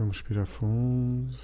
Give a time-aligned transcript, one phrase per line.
[0.00, 1.36] Vamos respirar fundo.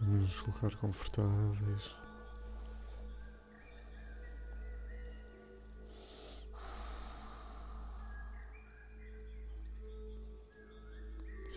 [0.00, 2.05] Vamos nos colocar confortáveis.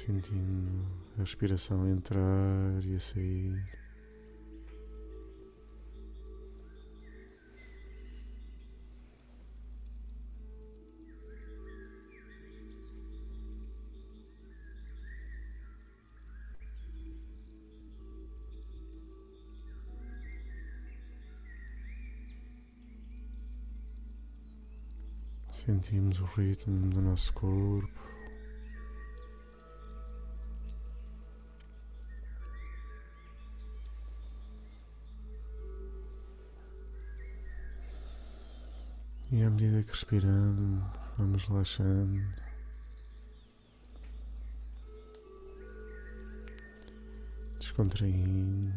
[0.10, 0.88] Sentindo
[1.18, 3.64] a respiração entrar e a sair.
[25.52, 28.09] Sentimos o ritmo do nosso corpo.
[39.60, 40.86] Medida que respiramos,
[41.18, 42.24] vamos relaxando.
[47.60, 48.74] Descontraindo.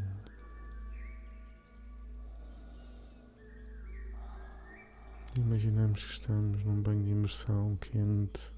[5.36, 8.52] Imaginamos que estamos num banho de imersão quente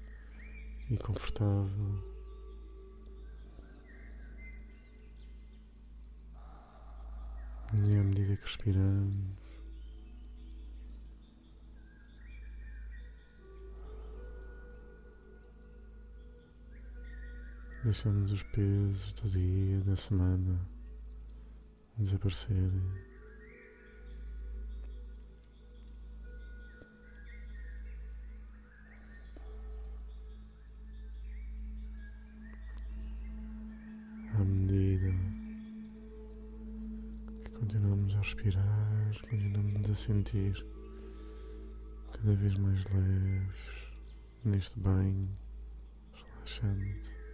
[0.89, 2.03] e confortável.
[7.75, 9.44] E à medida que respiramos,
[17.85, 20.59] deixamos os pesos do dia, da semana
[21.99, 22.81] desaparecerem.
[34.33, 35.13] à medida
[37.43, 40.65] que continuamos a respirar, continuamos a sentir
[42.11, 43.91] cada vez mais leves
[44.43, 45.29] neste banho
[46.13, 47.24] relaxante.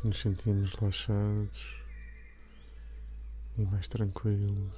[0.00, 1.84] Que nos sentimos relaxados
[3.56, 4.74] e mais tranquilos,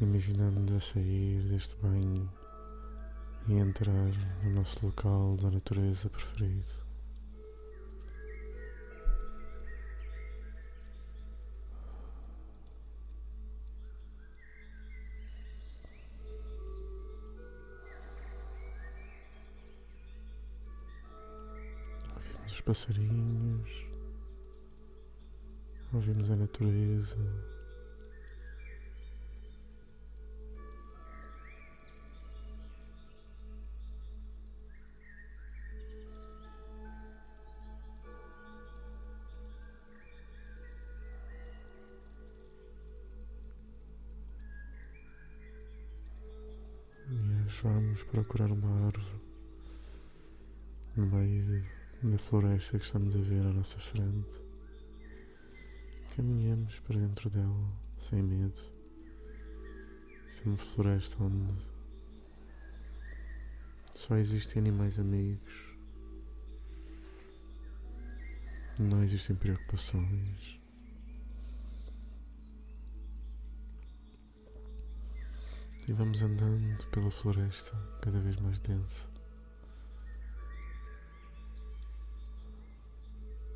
[0.00, 2.28] imaginamos a sair deste banho
[3.48, 6.87] e entrar no nosso local da natureza preferido.
[22.68, 23.70] Passarinhos,
[25.90, 27.16] ouvimos a natureza.
[47.10, 49.22] E vamos procurar uma árvore
[50.94, 54.40] no meio da floresta que estamos a ver à nossa frente.
[56.14, 58.58] Caminhamos para dentro dela sem medo.
[60.30, 61.60] Isto é floresta onde
[63.94, 65.76] só existem animais amigos.
[68.78, 70.60] Não existem preocupações.
[75.88, 79.17] E vamos andando pela floresta cada vez mais densa.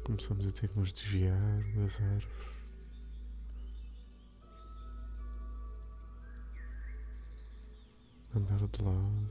[0.04, 2.52] Começamos a ter que nos desviar das árvores.
[8.34, 9.31] Andar de lado.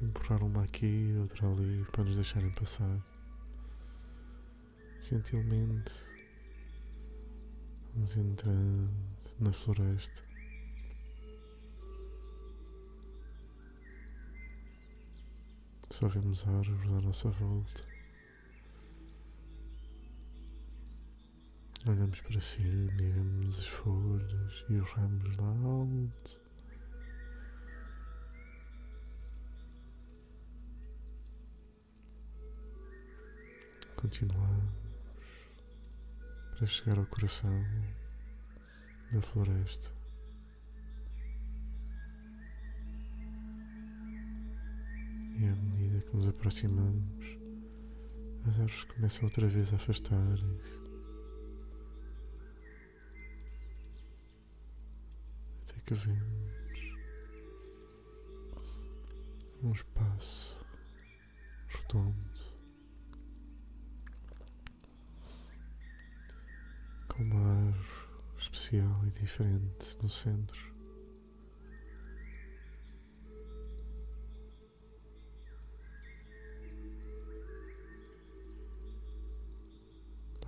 [0.00, 2.98] Empurrar uma aqui, outra ali para nos deixarem passar.
[5.02, 5.92] Gentilmente
[7.94, 8.90] vamos entrando
[9.38, 10.22] na floresta.
[15.90, 17.93] Só vemos árvores à nossa volta.
[21.86, 26.40] Olhamos para cima e vemos as folhas e os ramos lá alto.
[33.96, 34.72] Continuamos
[36.56, 37.62] para chegar ao coração
[39.12, 39.92] da floresta.
[45.38, 47.26] E à medida que nos aproximamos,
[48.46, 50.93] as árvores começam outra vez a afastar-se.
[55.84, 56.96] Até que vemos
[59.62, 60.66] um espaço
[61.68, 62.14] redondo
[67.08, 70.74] com uma árvore especial e diferente no centro.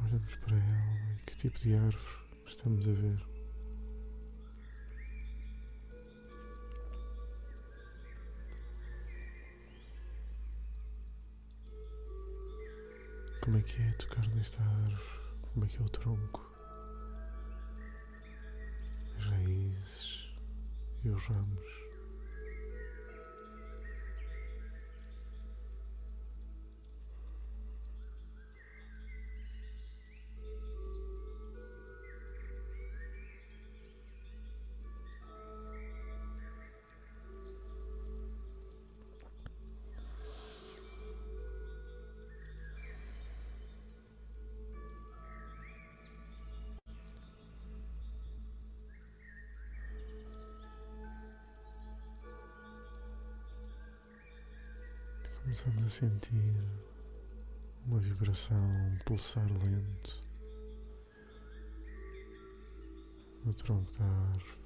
[0.03, 3.36] Olhamos para ela e que tipo de árvore estamos a ver.
[13.47, 15.21] Como é que é tocar nesta árvore?
[15.53, 16.53] Como é que é o tronco?
[19.17, 20.35] As raízes
[21.05, 21.86] e os ramos.
[55.47, 56.57] Começamos a sentir
[57.87, 60.25] uma vibração, um pulsar lento
[63.45, 64.59] no tronco da árvore.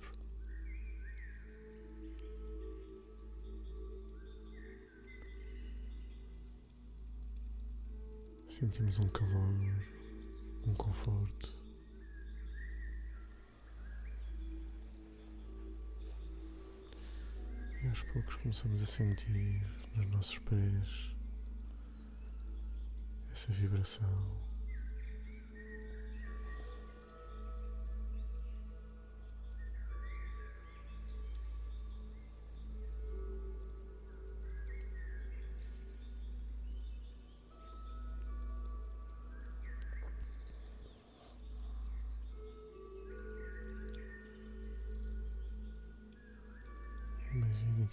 [8.49, 9.85] Sentimos um calor,
[10.67, 11.55] um conforto.
[17.83, 19.63] E aos poucos começamos a sentir
[19.95, 21.11] nos nossos pés
[23.33, 24.50] essa vibração.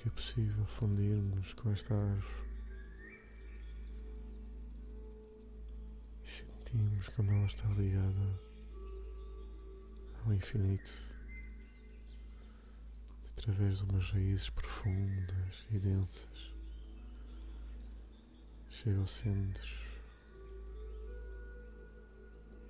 [0.08, 2.48] É possível fundirmos com esta árvore
[6.24, 8.40] e sentimos como ela está ligada
[10.24, 10.94] ao infinito
[13.34, 16.54] através de umas raízes profundas e densas.
[18.70, 19.76] Chega ao centro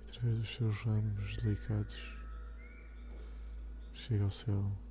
[0.08, 2.18] através dos seus ramos delicados
[3.94, 4.87] chega ao céu.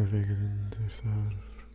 [0.00, 1.66] Navega dentro desta árvore,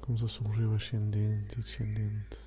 [0.00, 2.38] como se fosse um rio ascendente e descendente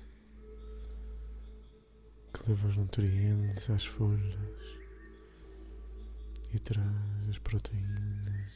[2.32, 4.78] que leva os nutrientes às folhas
[6.52, 8.52] e traz as proteínas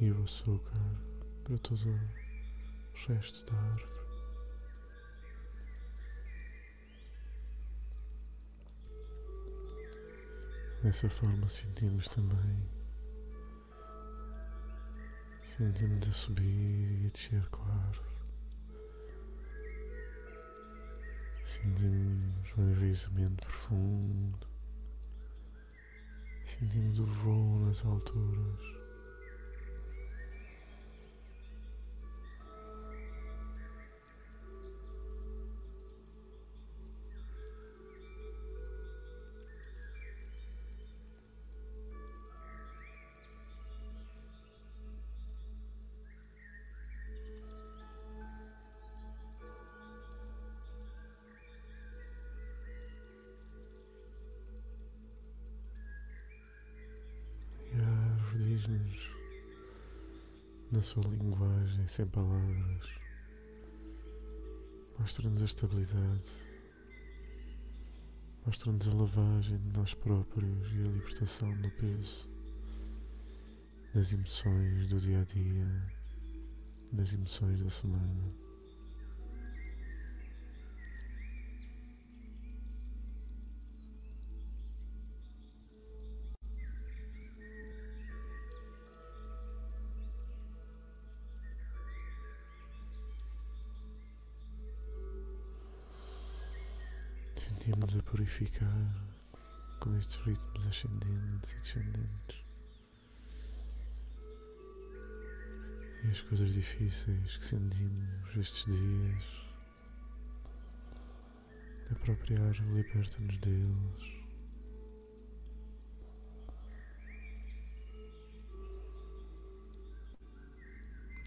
[0.00, 0.96] e o açúcar
[1.44, 3.96] para todo o resto da árvore.
[10.82, 12.75] Dessa forma sentimos também.
[15.46, 18.16] Sentimos a subir e a descer árvore.
[21.46, 24.46] Sentimos um enraizamento profundo.
[26.44, 28.75] Sentimos o voo nas alturas.
[58.86, 59.16] A árvore diz-nos
[60.70, 62.88] na sua linguagem, sem palavras.
[64.98, 66.30] Mostra-nos a estabilidade,
[68.44, 72.28] mostra-nos a lavagem de nós próprios e a libertação do peso,
[73.94, 75.92] das emoções do dia a dia,
[76.92, 78.45] das emoções da semana.
[97.66, 98.94] Sentimos a purificar
[99.80, 102.44] com estes ritmos ascendentes e descendentes.
[106.04, 109.24] E as coisas difíceis que sentimos estes dias,
[111.90, 114.22] a própria ar liberta-nos deles.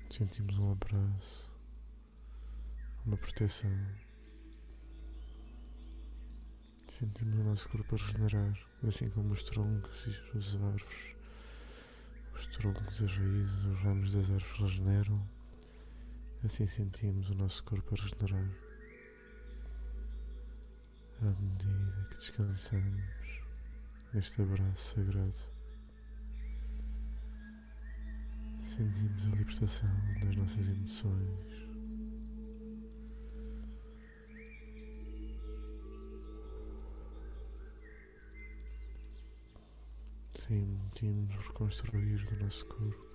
[0.10, 1.52] Sentimos um abraço,
[3.06, 4.09] uma proteção.
[7.00, 11.16] Sentimos o nosso corpo a regenerar, assim como os troncos e as árvores.
[12.36, 15.26] Os troncos, as raízes, os ramos das árvores regeneram.
[16.44, 18.52] Assim sentimos o nosso corpo a regenerar.
[21.22, 23.42] À medida que descansamos
[24.14, 25.40] neste abraço sagrado,
[28.62, 31.69] sentimos a libertação das nossas emoções.
[40.50, 43.09] Sentimos reconstruir do nosso corpo.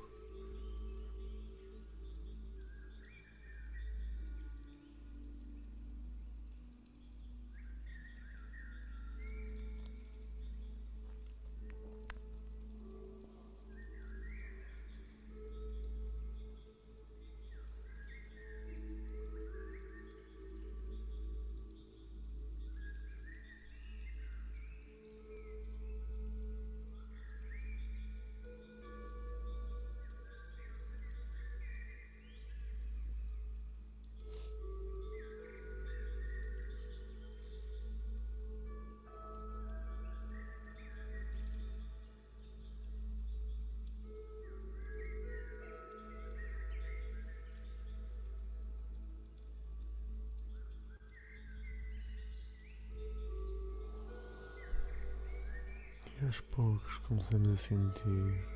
[56.24, 58.48] Aos poucos começamos a sentir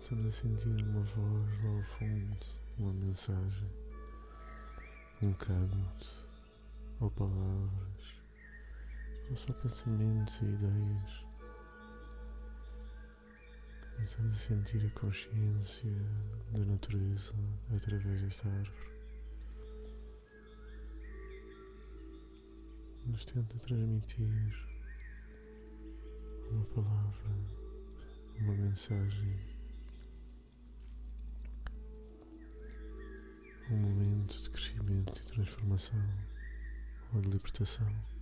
[0.00, 2.46] Estamos a sentir uma voz lá ao fundo,
[2.78, 3.70] uma mensagem,
[5.20, 6.06] um canto,
[7.00, 8.14] ou palavras,
[9.28, 11.26] ou só pensamentos e ideias.
[13.96, 15.92] Começamos a sentir a consciência
[16.52, 17.34] da natureza
[17.76, 18.97] através desta árvore.
[23.08, 24.54] Nos tenta transmitir
[26.50, 27.30] uma palavra,
[28.38, 29.58] uma mensagem.
[33.70, 36.02] um momento de crescimento e transformação
[37.12, 38.17] ou de libertação.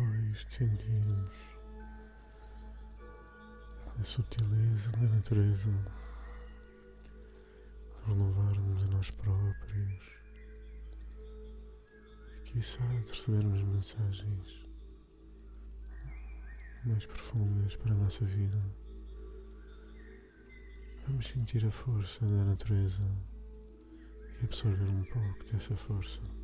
[0.00, 1.30] Depois de sentirmos
[3.98, 5.70] a subtileza da natureza,
[7.98, 10.02] de renovarmos a nós próprios
[12.38, 14.66] e quiçá de recebermos mensagens
[16.86, 18.58] mais profundas para a nossa vida.
[21.06, 23.02] Vamos sentir a força da natureza
[24.40, 26.39] e absorver um pouco dessa força.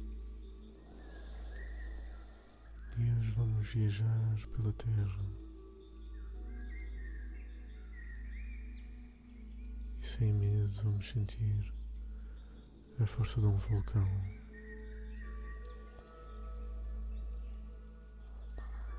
[2.98, 5.26] E hoje vamos viajar pela Terra.
[10.00, 11.72] E sem medo vamos sentir
[12.98, 14.08] a força de um vulcão.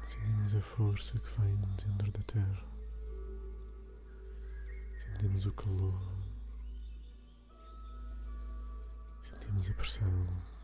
[0.07, 2.63] Sentimos a força que vem dentro da Terra.
[4.99, 5.99] Sentimos o calor.
[9.23, 10.56] Sentimos a pressão.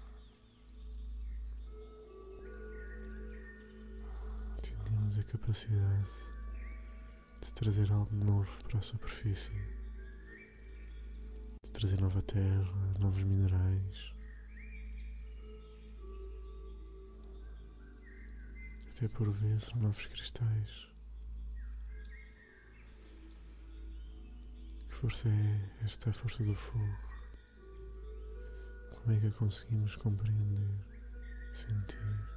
[5.14, 6.12] Sentimos a capacidade
[7.42, 9.52] de trazer algo novo para a superfície,
[11.64, 14.14] de trazer nova terra, novos minerais,
[18.90, 20.88] até por vezes novos cristais.
[24.88, 26.98] Que força é esta força do fogo?
[28.96, 30.86] Como é que a conseguimos compreender,
[31.54, 32.33] sentir?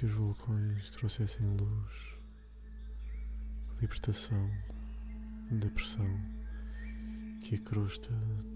[0.00, 2.16] Se os vulcões trouxessem luz,
[3.82, 4.50] libertação
[5.50, 6.08] da pressão
[7.42, 8.10] que a crosta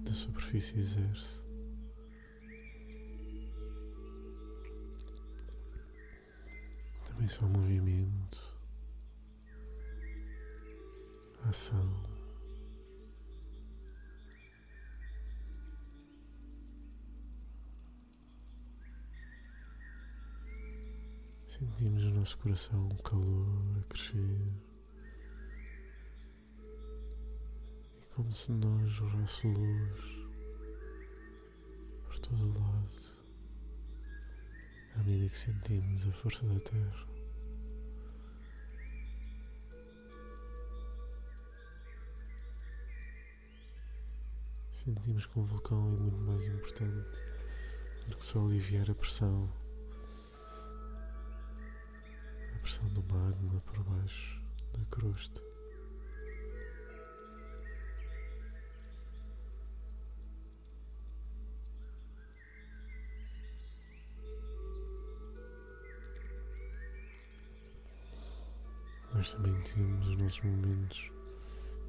[0.07, 1.44] da superfície exerce?
[7.04, 8.59] Também só movimento,
[11.50, 12.13] ação.
[21.59, 24.53] Sentimos o nosso coração o calor a crescer.
[27.97, 30.01] E como se nós jorrasse luz
[32.03, 32.90] por todo o lado.
[34.97, 37.07] À medida que sentimos a força da Terra.
[44.73, 47.21] Sentimos que um vulcão é muito mais importante
[48.09, 49.63] do que só aliviar a pressão
[52.64, 55.42] pressão do magma por baixo da crosta.
[69.12, 71.12] Nós também temos os nossos momentos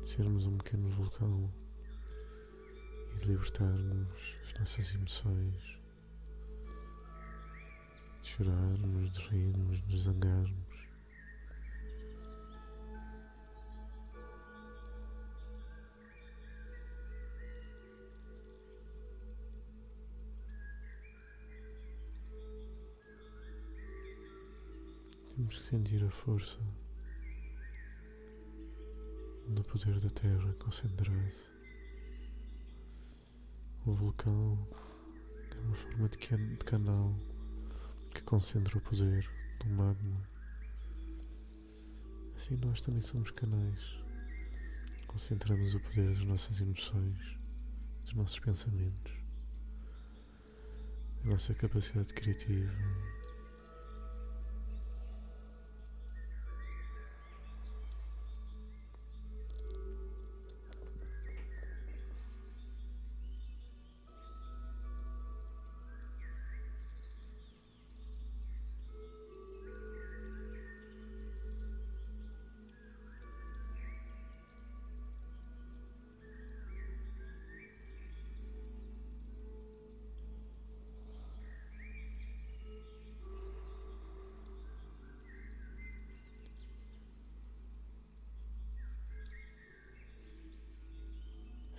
[0.04, 1.50] de sermos um pequeno vulcão
[3.14, 5.80] e de libertarmos as nossas emoções,
[8.22, 10.65] de chorarmos, de rirmos, de zangarmos.
[25.36, 26.62] Temos que sentir a força
[29.50, 31.12] do poder da Terra concentrado.
[33.86, 34.58] O vulcão
[35.54, 37.14] é uma forma de, can de canal
[38.12, 40.26] que concentra o poder do magma.
[42.38, 44.00] Assim nós também somos canais.
[45.06, 47.38] Concentramos o poder das nossas emoções,
[48.06, 49.14] dos nossos pensamentos,
[51.22, 53.05] da nossa capacidade criativa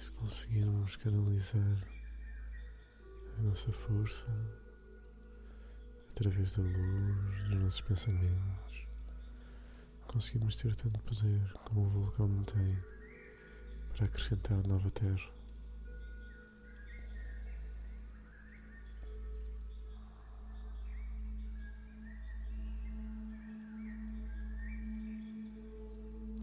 [0.07, 1.85] se conseguirmos canalizar
[3.37, 4.29] a nossa força
[6.13, 8.87] através da luz, dos nossos pensamentos,
[10.07, 12.79] conseguimos ter tanto poder como o vulcão tem
[13.97, 15.29] para acrescentar nova terra.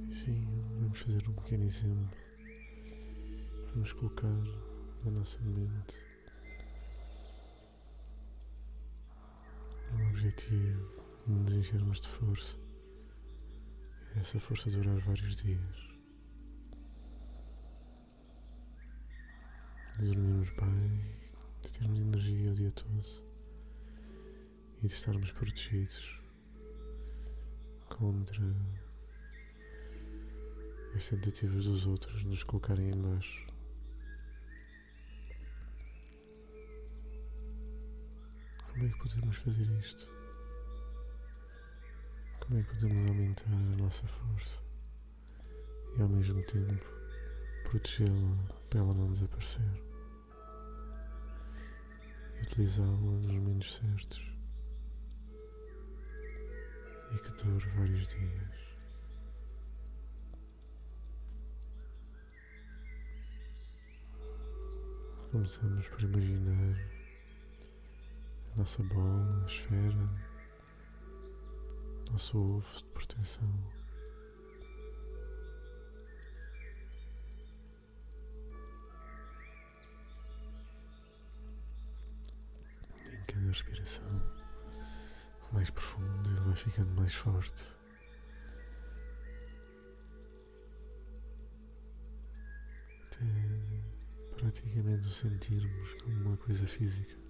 [0.10, 0.46] E sim,
[0.82, 2.33] vamos fazer um pequeno exemplo
[3.74, 4.28] Vamos colocar
[5.04, 5.98] na nossa mente
[9.92, 12.56] um objetivo de nos enchermos de força
[14.16, 15.90] e essa força durar vários dias.
[19.98, 21.16] De dormirmos bem,
[21.64, 23.26] de termos energia o dia todo
[24.84, 26.22] e de estarmos protegidos
[27.90, 28.40] contra
[30.96, 33.53] as tentativas dos outros de nos colocarem em baixo.
[38.74, 40.10] Como é que podemos fazer isto?
[42.40, 44.60] Como é que podemos aumentar a nossa força
[45.96, 46.84] e ao mesmo tempo
[47.70, 48.36] protegê-la
[48.72, 49.62] para ela não desaparecer
[52.36, 54.32] e utilizá-la nos momentos certos
[57.14, 58.64] e que dure vários dias?
[65.32, 67.03] Começamos por imaginar
[68.56, 70.10] nossa bola, a esfera,
[72.12, 73.50] nosso ovo de proteção.
[83.12, 84.22] Em cada respiração,
[85.52, 87.68] mais profundo, ele vai ficando mais forte.
[93.08, 93.26] Até
[94.38, 97.23] praticamente o sentirmos como uma coisa física.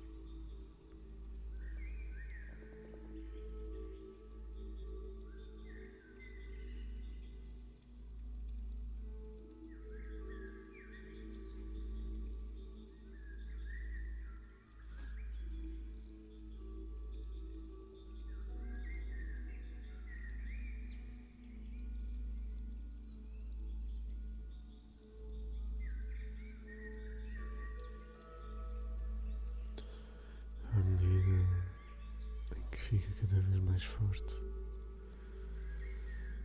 [33.00, 34.42] Fica cada vez mais forte.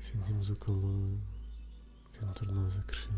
[0.01, 1.19] Sentimos o calor
[2.19, 3.13] dentro de nós a crescer.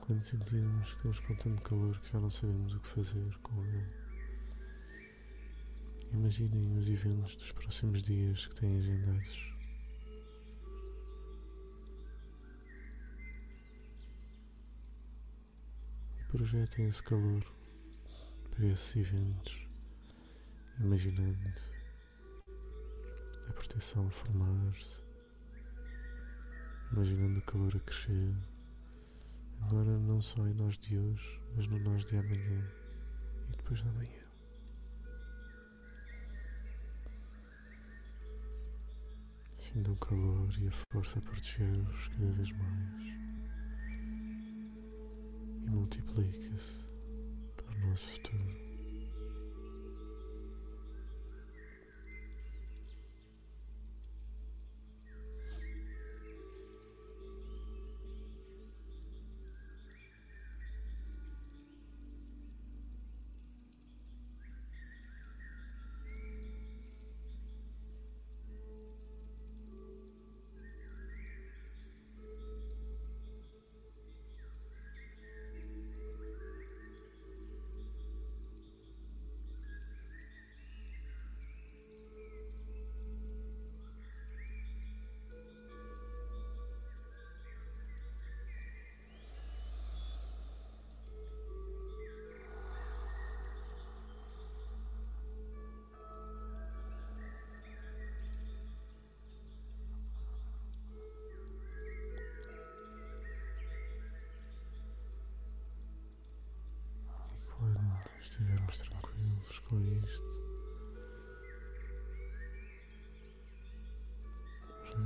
[0.00, 3.64] Quando sentirmos que estamos com tanto calor que já não sabemos o que fazer com
[3.64, 4.08] ele.
[6.12, 9.57] Imaginem os eventos dos próximos dias que têm agendados.
[16.28, 17.42] Projetem esse calor
[18.50, 19.66] para esses eventos,
[20.78, 21.38] imaginando
[23.48, 25.02] a proteção a formar-se,
[26.92, 28.34] imaginando o calor a crescer,
[29.62, 32.70] agora não só em nós de hoje, mas no nós de amanhã
[33.48, 34.28] e depois da manhã.
[39.56, 43.37] Sintam o calor e a força a proteger-vos cada vez mais
[45.68, 46.86] e multiplica-se
[47.56, 48.67] para o nosso futuro.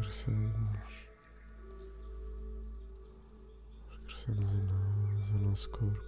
[0.03, 0.79] Regressamos,
[3.89, 6.03] regressamos a nós, ao nosso corpo,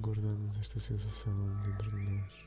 [0.00, 2.41] guardamos esta sensação dentro de nós.